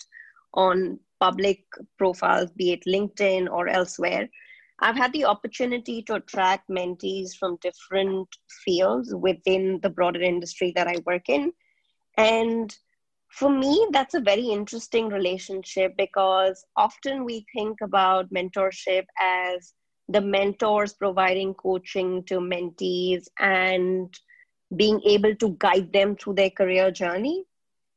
on 0.54 0.98
public 1.20 1.64
profiles, 1.98 2.50
be 2.52 2.72
it 2.72 2.84
LinkedIn 2.86 3.48
or 3.50 3.68
elsewhere, 3.68 4.28
I've 4.80 4.96
had 4.96 5.12
the 5.12 5.26
opportunity 5.26 6.02
to 6.04 6.14
attract 6.14 6.70
mentees 6.70 7.36
from 7.38 7.58
different 7.60 8.28
fields 8.64 9.14
within 9.14 9.78
the 9.82 9.90
broader 9.90 10.22
industry 10.22 10.72
that 10.74 10.88
I 10.88 10.96
work 11.04 11.28
in. 11.28 11.52
And 12.16 12.74
for 13.30 13.50
me, 13.50 13.88
that's 13.92 14.14
a 14.14 14.20
very 14.20 14.46
interesting 14.46 15.08
relationship 15.08 15.94
because 15.96 16.64
often 16.76 17.24
we 17.24 17.46
think 17.54 17.78
about 17.82 18.32
mentorship 18.32 19.04
as 19.20 19.74
the 20.08 20.20
mentors 20.20 20.94
providing 20.94 21.54
coaching 21.54 22.24
to 22.24 22.40
mentees 22.40 23.28
and 23.38 24.12
being 24.76 25.00
able 25.04 25.34
to 25.36 25.56
guide 25.58 25.92
them 25.92 26.16
through 26.16 26.34
their 26.34 26.50
career 26.50 26.90
journey. 26.90 27.44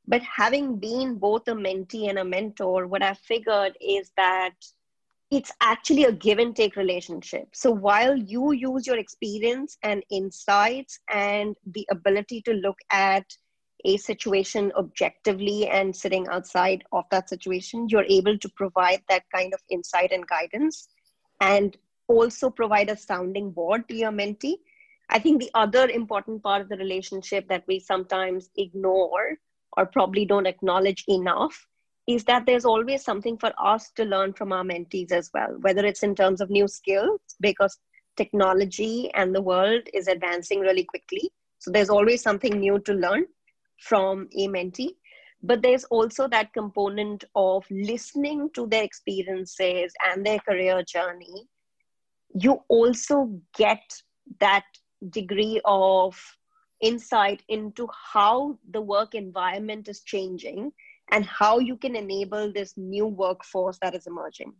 But 0.07 0.21
having 0.21 0.77
been 0.77 1.15
both 1.15 1.47
a 1.47 1.53
mentee 1.53 2.09
and 2.09 2.19
a 2.19 2.25
mentor, 2.25 2.87
what 2.87 3.01
I 3.01 3.13
figured 3.13 3.77
is 3.79 4.11
that 4.17 4.53
it's 5.31 5.51
actually 5.61 6.03
a 6.03 6.11
give 6.11 6.37
and 6.39 6.55
take 6.55 6.75
relationship. 6.75 7.47
So 7.53 7.71
while 7.71 8.15
you 8.15 8.51
use 8.51 8.85
your 8.85 8.97
experience 8.97 9.77
and 9.81 10.03
insights 10.11 10.99
and 11.11 11.55
the 11.65 11.87
ability 11.89 12.41
to 12.43 12.53
look 12.53 12.77
at 12.91 13.25
a 13.85 13.97
situation 13.97 14.71
objectively 14.77 15.67
and 15.67 15.95
sitting 15.95 16.27
outside 16.27 16.83
of 16.91 17.05
that 17.11 17.29
situation, 17.29 17.87
you're 17.89 18.05
able 18.07 18.37
to 18.37 18.49
provide 18.49 19.01
that 19.09 19.23
kind 19.33 19.53
of 19.53 19.61
insight 19.69 20.11
and 20.11 20.27
guidance 20.27 20.87
and 21.41 21.77
also 22.07 22.49
provide 22.49 22.89
a 22.89 22.97
sounding 22.97 23.51
board 23.51 23.87
to 23.87 23.95
your 23.95 24.11
mentee. 24.11 24.57
I 25.09 25.19
think 25.19 25.41
the 25.41 25.51
other 25.53 25.89
important 25.89 26.43
part 26.43 26.61
of 26.61 26.69
the 26.69 26.77
relationship 26.77 27.47
that 27.49 27.63
we 27.67 27.79
sometimes 27.79 28.49
ignore 28.55 29.37
or 29.77 29.85
probably 29.85 30.25
don't 30.25 30.45
acknowledge 30.47 31.03
enough 31.07 31.67
is 32.07 32.23
that 32.25 32.45
there's 32.45 32.65
always 32.65 33.03
something 33.03 33.37
for 33.37 33.51
us 33.57 33.91
to 33.95 34.03
learn 34.03 34.33
from 34.33 34.51
our 34.51 34.63
mentees 34.63 35.11
as 35.11 35.29
well, 35.33 35.55
whether 35.61 35.85
it's 35.85 36.03
in 36.03 36.15
terms 36.15 36.41
of 36.41 36.49
new 36.49 36.67
skills, 36.67 37.19
because 37.39 37.77
technology 38.17 39.09
and 39.13 39.33
the 39.33 39.41
world 39.41 39.81
is 39.93 40.07
advancing 40.07 40.59
really 40.59 40.83
quickly. 40.83 41.31
So 41.59 41.71
there's 41.71 41.89
always 41.89 42.21
something 42.21 42.59
new 42.59 42.79
to 42.79 42.93
learn 42.93 43.25
from 43.79 44.27
a 44.37 44.47
mentee. 44.47 44.95
But 45.41 45.61
there's 45.61 45.83
also 45.85 46.27
that 46.29 46.53
component 46.53 47.25
of 47.35 47.65
listening 47.69 48.49
to 48.53 48.67
their 48.67 48.83
experiences 48.83 49.93
and 50.05 50.25
their 50.25 50.39
career 50.39 50.83
journey. 50.83 51.47
You 52.33 52.59
also 52.67 53.39
get 53.57 53.81
that 54.39 54.63
degree 55.09 55.59
of 55.65 56.17
insight 56.83 57.41
into 57.47 57.87
how 58.13 58.57
the 58.71 58.81
work 58.81 59.15
environment 59.15 59.87
is 59.87 60.01
changing 60.01 60.71
and 61.11 61.25
how 61.25 61.59
you 61.59 61.77
can 61.77 61.95
enable 61.95 62.51
this 62.51 62.73
new 62.77 63.07
workforce 63.07 63.79
that 63.81 63.95
is 63.95 64.05
emerging. 64.05 64.53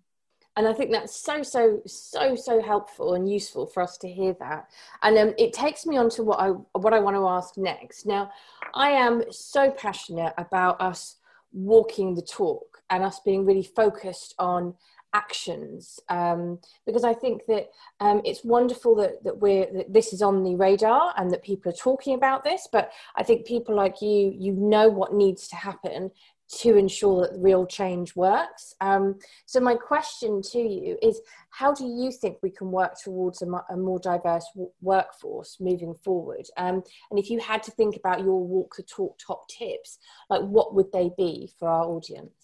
And 0.56 0.68
i 0.68 0.74
think 0.74 0.92
that's 0.92 1.16
so 1.16 1.42
so 1.42 1.82
so 1.88 2.36
so 2.36 2.62
helpful 2.62 3.16
and 3.16 3.30
useful 3.30 3.66
for 3.66 3.82
us 3.82 3.98
to 3.98 4.08
hear 4.08 4.36
that. 4.40 4.70
And 5.02 5.18
um, 5.18 5.34
it 5.38 5.52
takes 5.52 5.86
me 5.86 5.98
on 5.98 6.10
to 6.12 6.24
what 6.24 6.40
i 6.40 6.50
what 6.84 6.94
i 6.94 7.00
want 7.00 7.16
to 7.16 7.28
ask 7.28 7.58
next. 7.58 8.06
Now 8.06 8.32
i 8.76 8.90
am 8.90 9.24
so 9.32 9.72
passionate 9.72 10.34
about 10.38 10.80
us 10.80 11.18
walking 11.52 12.16
the 12.16 12.22
talk 12.22 12.84
and 12.90 13.04
us 13.04 13.20
being 13.26 13.46
really 13.46 13.64
focused 13.64 14.36
on 14.38 14.76
actions 15.14 16.00
um, 16.10 16.60
because 16.86 17.04
I 17.04 17.14
think 17.14 17.46
that 17.48 17.70
um, 18.00 18.22
it's 18.26 18.44
wonderful 18.44 18.96
that, 18.96 19.24
that 19.24 19.38
we're 19.38 19.68
that 19.74 19.94
this 19.94 20.14
is 20.14 20.22
on 20.22 20.44
the 20.44 20.56
radar 20.56 21.14
and 21.18 21.32
that 21.32 21.44
people 21.44 21.72
are 21.72 21.76
talking 21.76 22.16
about 22.16 22.44
this 22.44 22.68
but 22.72 22.92
I 23.16 23.24
think 23.24 23.46
people 23.46 23.76
like 23.76 24.02
you 24.02 24.34
you 24.38 24.54
know 24.54 24.90
what 24.90 25.14
needs 25.14 25.48
to 25.50 25.56
happen 25.56 26.12
to 26.60 26.76
ensure 26.76 27.22
that 27.22 27.40
real 27.40 27.66
change 27.66 28.16
works. 28.16 28.76
Um, 28.82 29.18
so 29.46 29.60
my 29.60 29.76
question 29.76 30.42
to 30.52 30.60
you 30.60 30.98
is 31.02 31.22
how 31.50 31.74
do 31.74 31.86
you 31.86 32.12
think 32.12 32.38
we 32.42 32.52
can 32.52 32.72
work 32.72 32.94
towards 33.02 33.42
a, 33.42 33.48
a 33.70 33.78
more 33.78 34.00
diverse 34.00 34.46
w- 34.54 34.72
workforce 34.82 35.58
moving 35.60 35.96
forward? 35.96 36.46
Um, 36.58 36.84
and 37.10 37.20
if 37.20 37.30
you 37.30 37.40
had 37.40 37.64
to 37.64 37.72
think 37.72 37.96
about 37.96 38.20
your 38.20 38.46
walk 38.46 38.76
the 38.76 38.84
talk 38.84 39.18
top 39.18 39.48
tips 39.48 39.98
like 40.30 40.42
what 40.42 40.74
would 40.76 40.92
they 40.92 41.12
be 41.18 41.50
for 41.58 41.68
our 41.68 41.86
audience 41.86 42.43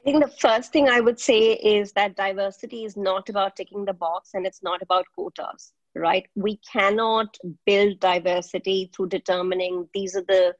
I 0.00 0.02
think 0.02 0.24
the 0.24 0.32
first 0.40 0.72
thing 0.72 0.88
I 0.88 1.00
would 1.00 1.20
say 1.20 1.52
is 1.52 1.92
that 1.92 2.16
diversity 2.16 2.84
is 2.84 2.96
not 2.96 3.28
about 3.28 3.56
ticking 3.56 3.84
the 3.84 3.92
box 3.92 4.30
and 4.32 4.46
it's 4.46 4.62
not 4.62 4.80
about 4.80 5.04
quotas, 5.14 5.74
right? 5.94 6.26
We 6.34 6.56
cannot 6.56 7.36
build 7.66 8.00
diversity 8.00 8.90
through 8.94 9.08
determining 9.08 9.88
these 9.92 10.16
are 10.16 10.24
the 10.26 10.54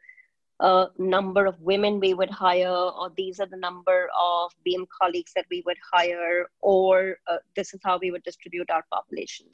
uh, 0.61 0.88
number 0.99 1.47
of 1.47 1.59
women 1.62 2.00
we 2.00 2.12
would 2.12 2.28
hire, 2.28 2.68
or 2.68 3.11
these 3.16 3.40
are 3.40 3.47
the 3.47 3.56
number 3.56 4.11
of 4.14 4.52
BAME 4.66 4.87
colleagues 5.00 5.32
that 5.35 5.47
we 5.50 5.62
would 5.64 5.78
hire, 5.90 6.50
or 6.61 7.16
uh, 7.26 7.38
this 7.56 7.73
is 7.73 7.80
how 7.82 7.97
we 7.97 8.11
would 8.11 8.23
distribute 8.25 8.68
our 8.70 8.85
population 8.92 9.47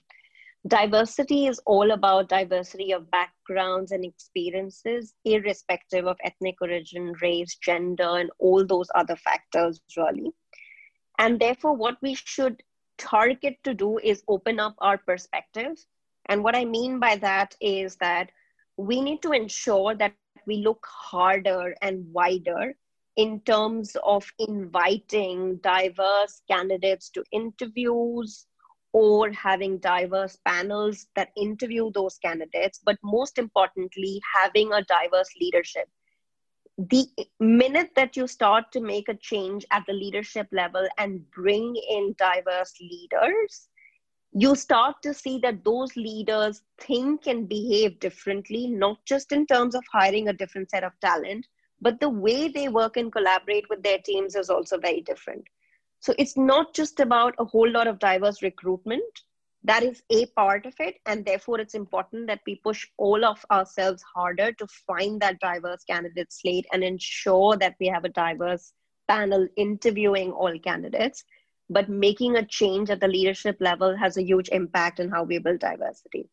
diversity 0.66 1.46
is 1.46 1.60
all 1.66 1.90
about 1.92 2.28
diversity 2.28 2.92
of 2.92 3.10
backgrounds 3.10 3.92
and 3.92 4.04
experiences, 4.04 5.14
irrespective 5.24 6.06
of 6.06 6.16
ethnic 6.24 6.56
origin, 6.60 7.12
race, 7.22 7.56
gender, 7.56 8.18
and 8.18 8.30
all 8.38 8.64
those 8.64 8.88
other 8.94 9.16
factors, 9.16 9.80
really. 9.96 10.32
And 11.18 11.40
therefore, 11.40 11.74
what 11.74 11.96
we 12.02 12.14
should 12.14 12.62
target 12.98 13.58
to 13.64 13.74
do 13.74 13.98
is 13.98 14.22
open 14.28 14.60
up 14.60 14.74
our 14.78 14.98
perspectives. 14.98 15.86
And 16.26 16.42
what 16.42 16.56
I 16.56 16.64
mean 16.64 16.98
by 16.98 17.16
that 17.16 17.54
is 17.60 17.96
that 17.96 18.30
we 18.76 19.00
need 19.00 19.22
to 19.22 19.32
ensure 19.32 19.94
that 19.94 20.14
we 20.46 20.56
look 20.56 20.86
harder 20.88 21.74
and 21.82 22.12
wider 22.12 22.74
in 23.16 23.40
terms 23.40 23.96
of 24.04 24.30
inviting 24.38 25.56
diverse 25.56 26.42
candidates 26.50 27.08
to 27.10 27.24
interviews, 27.32 28.46
or 28.96 29.30
having 29.30 29.76
diverse 29.76 30.38
panels 30.46 31.06
that 31.14 31.28
interview 31.36 31.90
those 31.92 32.16
candidates, 32.16 32.80
but 32.82 32.96
most 33.04 33.36
importantly, 33.36 34.22
having 34.34 34.72
a 34.72 34.82
diverse 34.84 35.28
leadership. 35.38 35.86
The 36.78 37.04
minute 37.38 37.90
that 37.94 38.16
you 38.16 38.26
start 38.26 38.72
to 38.72 38.80
make 38.80 39.10
a 39.10 39.14
change 39.14 39.66
at 39.70 39.84
the 39.86 39.92
leadership 39.92 40.48
level 40.50 40.88
and 40.96 41.30
bring 41.30 41.76
in 41.90 42.14
diverse 42.16 42.72
leaders, 42.80 43.68
you 44.32 44.54
start 44.54 44.96
to 45.02 45.12
see 45.12 45.38
that 45.40 45.62
those 45.62 45.94
leaders 45.96 46.62
think 46.78 47.26
and 47.26 47.46
behave 47.46 48.00
differently, 48.00 48.66
not 48.66 49.04
just 49.04 49.30
in 49.30 49.46
terms 49.46 49.74
of 49.74 49.84
hiring 49.92 50.28
a 50.28 50.32
different 50.32 50.70
set 50.70 50.84
of 50.84 50.98
talent, 51.02 51.46
but 51.82 52.00
the 52.00 52.08
way 52.08 52.48
they 52.48 52.68
work 52.68 52.96
and 52.96 53.12
collaborate 53.12 53.68
with 53.68 53.82
their 53.82 53.98
teams 53.98 54.34
is 54.34 54.48
also 54.48 54.78
very 54.78 55.02
different. 55.02 55.44
So 56.00 56.14
it's 56.18 56.36
not 56.36 56.74
just 56.74 57.00
about 57.00 57.34
a 57.38 57.44
whole 57.44 57.68
lot 57.70 57.86
of 57.88 57.98
diverse 57.98 58.42
recruitment. 58.42 59.02
That 59.64 59.82
is 59.82 60.02
a 60.10 60.26
part 60.26 60.66
of 60.66 60.74
it. 60.78 60.96
And 61.06 61.24
therefore, 61.24 61.60
it's 61.60 61.74
important 61.74 62.26
that 62.28 62.40
we 62.46 62.56
push 62.56 62.86
all 62.96 63.24
of 63.24 63.44
ourselves 63.50 64.02
harder 64.14 64.52
to 64.52 64.66
find 64.86 65.20
that 65.20 65.40
diverse 65.40 65.84
candidate 65.84 66.32
slate 66.32 66.66
and 66.72 66.84
ensure 66.84 67.56
that 67.58 67.76
we 67.80 67.86
have 67.88 68.04
a 68.04 68.10
diverse 68.10 68.72
panel 69.08 69.48
interviewing 69.56 70.32
all 70.32 70.58
candidates. 70.58 71.24
but 71.68 71.88
making 71.88 72.36
a 72.36 72.44
change 72.46 72.90
at 72.90 73.00
the 73.00 73.08
leadership 73.08 73.56
level 73.60 73.96
has 73.96 74.16
a 74.16 74.22
huge 74.22 74.48
impact 74.50 75.00
on 75.00 75.08
how 75.08 75.22
we 75.24 75.38
build 75.38 75.58
diversity. 75.60 76.28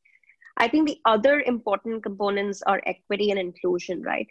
I 0.57 0.67
think 0.67 0.87
the 0.87 0.99
other 1.05 1.39
important 1.41 2.03
components 2.03 2.61
are 2.63 2.81
equity 2.85 3.31
and 3.31 3.39
inclusion, 3.39 4.01
right? 4.03 4.27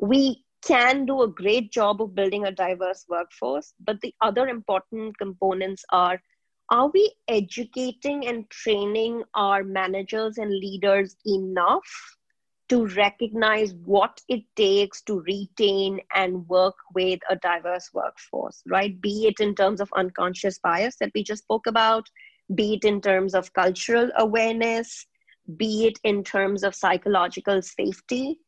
We 0.00 0.44
can 0.62 1.06
do 1.06 1.22
a 1.22 1.28
great 1.28 1.72
job 1.72 2.02
of 2.02 2.14
building 2.14 2.44
a 2.46 2.52
diverse 2.52 3.04
workforce, 3.08 3.74
but 3.80 4.00
the 4.00 4.14
other 4.20 4.48
important 4.48 5.16
components 5.18 5.84
are 5.90 6.20
are 6.70 6.88
we 6.92 7.12
educating 7.28 8.26
and 8.26 8.48
training 8.50 9.22
our 9.34 9.64
managers 9.64 10.36
and 10.36 10.50
leaders 10.50 11.16
enough 11.24 12.18
to 12.68 12.86
recognize 12.88 13.74
what 13.84 14.20
it 14.28 14.42
takes 14.54 15.00
to 15.02 15.20
retain 15.20 16.00
and 16.14 16.46
work 16.48 16.74
with 16.94 17.20
a 17.30 17.36
diverse 17.36 17.90
workforce, 17.94 18.62
right? 18.66 19.00
Be 19.00 19.26
it 19.26 19.40
in 19.40 19.54
terms 19.54 19.80
of 19.80 19.90
unconscious 19.96 20.58
bias 20.58 20.96
that 21.00 21.12
we 21.14 21.22
just 21.22 21.44
spoke 21.44 21.66
about, 21.66 22.08
be 22.54 22.74
it 22.74 22.84
in 22.84 23.00
terms 23.00 23.34
of 23.34 23.52
cultural 23.54 24.10
awareness, 24.18 25.06
be 25.56 25.86
it 25.86 25.98
in 26.04 26.22
terms 26.22 26.62
of 26.62 26.74
psychological 26.74 27.62
safety. 27.62 28.38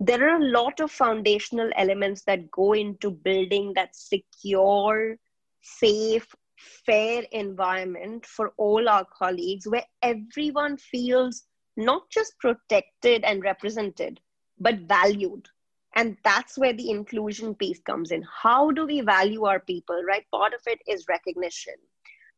There 0.00 0.28
are 0.28 0.36
a 0.40 0.44
lot 0.44 0.80
of 0.80 0.90
foundational 0.90 1.70
elements 1.76 2.22
that 2.24 2.50
go 2.50 2.72
into 2.72 3.10
building 3.10 3.72
that 3.74 3.94
secure, 3.94 5.16
safe, 5.60 6.34
fair 6.56 7.24
environment 7.32 8.26
for 8.26 8.52
all 8.56 8.88
our 8.88 9.04
colleagues 9.04 9.66
where 9.66 9.84
everyone 10.02 10.76
feels 10.76 11.44
not 11.76 12.10
just 12.10 12.38
protected 12.38 13.24
and 13.24 13.42
represented, 13.42 14.20
but 14.58 14.80
valued. 14.80 15.48
And 15.94 16.16
that's 16.24 16.58
where 16.58 16.72
the 16.72 16.90
inclusion 16.90 17.54
piece 17.54 17.80
comes 17.80 18.10
in. 18.10 18.22
How 18.42 18.70
do 18.70 18.86
we 18.86 19.00
value 19.00 19.44
our 19.44 19.60
people, 19.60 20.02
right? 20.06 20.24
Part 20.30 20.54
of 20.54 20.60
it 20.66 20.80
is 20.86 21.06
recognition, 21.08 21.74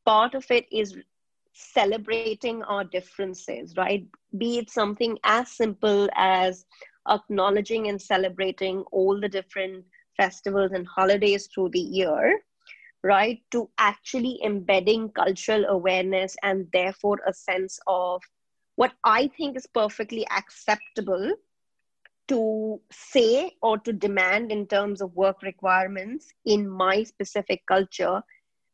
part 0.04 0.34
of 0.34 0.50
it 0.50 0.66
is 0.70 0.96
celebrating 1.52 2.62
our 2.62 2.84
differences, 2.84 3.76
right? 3.76 4.06
Be 4.36 4.58
it 4.58 4.70
something 4.70 5.18
as 5.24 5.50
simple 5.50 6.08
as 6.14 6.64
acknowledging 7.08 7.88
and 7.88 8.00
celebrating 8.00 8.80
all 8.92 9.20
the 9.20 9.28
different 9.28 9.84
festivals 10.16 10.72
and 10.72 10.86
holidays 10.86 11.48
through 11.52 11.70
the 11.70 11.80
year, 11.80 12.40
right? 13.02 13.40
To 13.52 13.70
actually 13.78 14.40
embedding 14.44 15.10
cultural 15.10 15.64
awareness 15.66 16.36
and 16.42 16.66
therefore 16.72 17.18
a 17.26 17.32
sense 17.32 17.78
of 17.86 18.22
what 18.76 18.92
I 19.04 19.28
think 19.28 19.56
is 19.56 19.66
perfectly 19.66 20.26
acceptable 20.30 21.32
to 22.28 22.80
say 22.92 23.52
or 23.62 23.78
to 23.78 23.92
demand 23.92 24.52
in 24.52 24.66
terms 24.66 25.00
of 25.00 25.16
work 25.16 25.42
requirements 25.42 26.32
in 26.44 26.68
my 26.68 27.02
specific 27.02 27.64
culture 27.66 28.22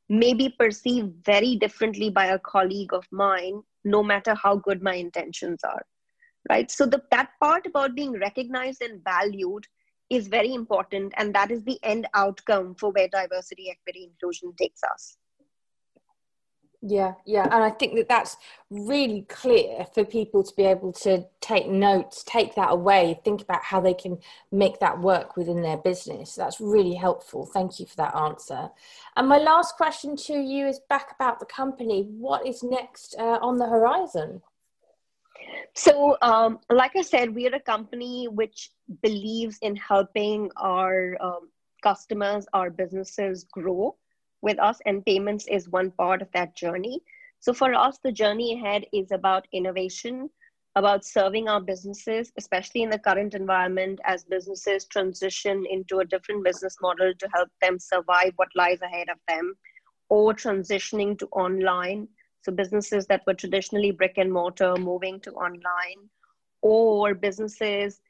may 0.09 0.35
be 0.35 0.49
perceived 0.49 1.25
very 1.25 1.57
differently 1.57 2.11
by 2.11 2.27
a 2.27 2.39
colleague 2.39 2.93
of 2.93 3.07
mine, 3.11 3.63
no 3.85 4.03
matter 4.03 4.35
how 4.35 4.57
good 4.57 4.83
my 4.83 4.95
intentions 4.95 5.63
are. 5.65 5.85
Right. 6.49 6.71
So, 6.71 6.85
the, 6.87 7.03
that 7.11 7.31
part 7.41 7.67
about 7.67 7.95
being 7.95 8.13
recognized 8.13 8.83
and 8.83 9.03
valued 9.03 9.67
is 10.11 10.29
very 10.29 10.53
important. 10.53 11.15
And 11.17 11.35
that 11.35 11.51
is 11.51 11.65
the 11.65 11.79
end 11.83 12.07
outcome 12.15 12.75
for 12.75 12.91
where 12.93 13.09
diversity, 13.09 13.71
equity, 13.71 14.05
inclusion 14.05 14.53
takes 14.59 14.83
us. 14.83 15.17
Yeah, 16.87 17.15
yeah, 17.25 17.45
and 17.45 17.65
I 17.65 17.71
think 17.71 17.95
that 17.95 18.11
that's 18.11 18.37
really 18.69 19.23
clear 19.23 19.87
for 19.95 20.05
people 20.05 20.43
to 20.45 20.55
be 20.55 20.65
able 20.65 20.93
to 20.93 21.25
take 21.41 21.67
notes, 21.67 22.23
take 22.25 22.55
that 22.57 22.73
away, 22.73 23.19
think 23.25 23.41
about 23.41 23.65
how 23.65 23.81
they 23.81 23.95
can 23.95 24.19
make 24.53 24.81
that 24.81 25.01
work 25.01 25.35
within 25.35 25.63
their 25.63 25.79
business. 25.79 26.35
That's 26.35 26.61
really 26.61 26.95
helpful. 26.95 27.47
Thank 27.47 27.81
you 27.81 27.87
for 27.87 27.97
that 27.97 28.15
answer. 28.15 28.69
And 29.17 29.29
my 29.29 29.39
last 29.39 29.77
question 29.77 30.15
to 30.27 30.35
you 30.35 30.67
is 30.67 30.79
back 30.91 31.15
about 31.15 31.41
the 31.41 31.47
company. 31.47 32.03
What 32.03 32.47
is 32.47 32.63
next 32.63 33.15
uh, 33.19 33.39
on 33.41 33.57
the 33.57 33.67
horizon? 33.67 34.43
So, 35.75 36.17
um, 36.23 36.61
like 36.71 36.97
I 36.97 37.03
said, 37.03 37.35
we 37.35 37.49
are 37.49 37.55
a 37.55 37.61
company 37.61 38.29
which 38.29 38.71
believes 39.03 39.59
in 39.63 39.77
helping 39.77 40.51
our 40.57 41.17
um, 41.21 41.49
customers, 41.83 42.47
our 42.53 42.71
businesses 42.71 43.45
grow 43.45 43.97
with 44.43 44.59
us, 44.59 44.79
and 44.87 45.05
payments 45.05 45.47
is 45.49 45.69
one 45.69 45.91
part 45.91 46.23
of 46.23 46.29
that 46.33 46.55
journey. 46.57 47.01
So 47.41 47.53
for 47.53 47.75
us, 47.75 47.99
the 48.03 48.13
journey 48.13 48.55
ahead 48.55 48.87
is 48.93 49.11
about 49.11 49.47
innovation, 49.53 50.31
about 50.77 51.05
serving 51.05 51.49
our 51.49 51.61
businesses, 51.61 52.33
especially 52.39 52.83
in 52.83 52.91
the 52.91 52.99
current 52.99 53.35
environment 53.35 54.01
as 54.05 54.25
businesses 54.25 54.87
transition 54.87 55.65
into 55.71 55.99
a 55.99 56.05
different 56.05 56.45
business 56.45 56.77
model 56.81 57.13
to 57.19 57.29
help 57.35 57.49
them 57.61 57.79
survive 57.79 58.33
what 58.37 58.49
lies 58.55 58.81
ahead 58.83 59.09
of 59.11 59.19
them, 59.29 59.55
or 60.09 60.35
transitioning 60.35 61.19
to 61.19 61.27
online. 61.29 62.09
So 62.45 62.53
businesses 62.53 63.07
that 63.07 63.23
were 63.27 63.35
traditionally 63.35 63.91
brick 63.91 64.15
and 64.19 64.33
mortar 64.33 64.77
moving 64.77 65.19
to 65.21 65.33
online, 65.33 66.11
or 66.61 67.15
businesses 67.15 68.01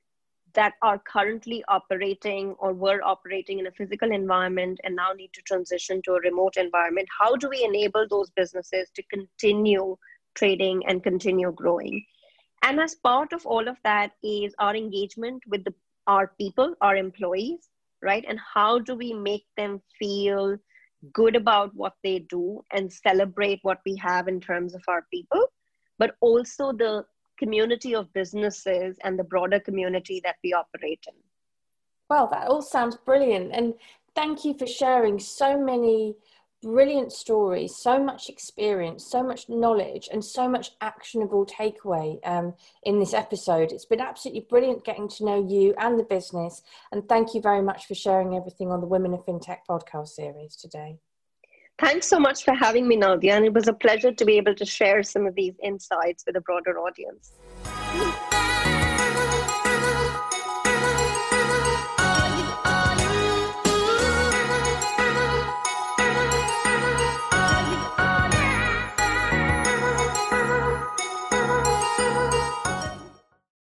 that 0.54 0.74
are 0.82 0.98
currently 0.98 1.64
operating 1.68 2.52
or 2.58 2.72
were 2.72 3.00
operating 3.02 3.58
in 3.58 3.66
a 3.66 3.72
physical 3.72 4.10
environment 4.12 4.80
and 4.84 4.94
now 4.94 5.12
need 5.12 5.32
to 5.34 5.42
transition 5.42 6.00
to 6.02 6.12
a 6.12 6.20
remote 6.20 6.56
environment 6.56 7.08
how 7.18 7.34
do 7.34 7.48
we 7.48 7.64
enable 7.64 8.06
those 8.08 8.30
businesses 8.30 8.88
to 8.94 9.02
continue 9.12 9.96
trading 10.36 10.80
and 10.86 11.02
continue 11.02 11.50
growing? 11.50 12.04
And 12.62 12.78
as 12.78 12.94
part 12.94 13.32
of 13.32 13.44
all 13.46 13.66
of 13.66 13.76
that 13.82 14.12
is 14.22 14.54
our 14.60 14.76
engagement 14.76 15.42
with 15.48 15.64
the, 15.64 15.74
our 16.06 16.28
people 16.38 16.74
our 16.80 16.96
employees 16.96 17.68
right? 18.04 18.24
And 18.28 18.38
how 18.38 18.78
do 18.78 18.94
we 18.94 19.12
make 19.12 19.46
them 19.56 19.80
feel 19.98 20.56
good 21.12 21.36
about 21.36 21.74
what 21.74 21.94
they 22.02 22.20
do 22.20 22.64
and 22.72 22.92
celebrate 22.92 23.58
what 23.62 23.80
we 23.84 23.96
have 23.96 24.28
in 24.28 24.40
terms 24.40 24.74
of 24.74 24.82
our 24.88 25.06
people 25.12 25.46
but 25.98 26.16
also 26.20 26.72
the 26.72 27.04
community 27.38 27.94
of 27.94 28.12
businesses 28.12 28.96
and 29.02 29.18
the 29.18 29.24
broader 29.24 29.60
community 29.60 30.20
that 30.24 30.36
we 30.42 30.52
operate 30.52 31.04
in. 31.08 31.14
Well, 32.08 32.28
that 32.28 32.48
all 32.48 32.62
sounds 32.62 32.96
brilliant. 32.96 33.52
And 33.52 33.74
thank 34.14 34.44
you 34.44 34.54
for 34.54 34.66
sharing 34.66 35.18
so 35.18 35.58
many 35.58 36.14
brilliant 36.64 37.12
stories, 37.12 37.76
so 37.76 38.02
much 38.02 38.28
experience, 38.28 39.06
so 39.06 39.22
much 39.22 39.48
knowledge, 39.48 40.08
and 40.10 40.24
so 40.24 40.48
much 40.48 40.70
actionable 40.80 41.46
takeaway 41.46 42.18
um, 42.26 42.54
in 42.84 42.98
this 42.98 43.12
episode. 43.12 43.70
It's 43.70 43.84
been 43.84 44.00
absolutely 44.00 44.46
brilliant 44.48 44.84
getting 44.84 45.08
to 45.10 45.24
know 45.24 45.46
you 45.46 45.74
and 45.78 45.98
the 45.98 46.04
business. 46.04 46.62
And 46.90 47.06
thank 47.08 47.34
you 47.34 47.40
very 47.40 47.62
much 47.62 47.86
for 47.86 47.94
sharing 47.94 48.34
everything 48.34 48.72
on 48.72 48.80
the 48.80 48.86
Women 48.86 49.12
of 49.12 49.24
FinTech 49.26 49.58
podcast 49.68 50.08
series 50.08 50.56
today. 50.56 50.98
Thanks 51.78 52.06
so 52.06 52.18
much 52.18 52.44
for 52.44 52.54
having 52.54 52.88
me, 52.88 52.96
Nadia. 52.96 53.34
And 53.34 53.44
it 53.44 53.52
was 53.52 53.68
a 53.68 53.72
pleasure 53.72 54.12
to 54.12 54.24
be 54.24 54.36
able 54.38 54.54
to 54.54 54.64
share 54.64 55.02
some 55.02 55.26
of 55.26 55.34
these 55.34 55.54
insights 55.62 56.24
with 56.26 56.36
a 56.36 56.40
broader 56.40 56.78
audience. 56.78 57.32